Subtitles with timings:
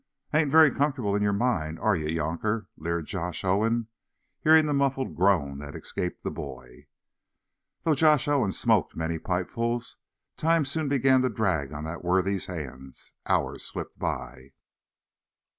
[0.33, 3.87] "Ain't very comfortable in yer mind, are ye, younker?" leered Josh Owen,
[4.39, 6.87] hearing the muffled groan that escaped the boy.
[7.83, 9.97] Though Josh Owen smoked many pipefuls,
[10.37, 13.11] time soon began to drag on that worthy's hands.
[13.27, 14.53] Hours slipped by.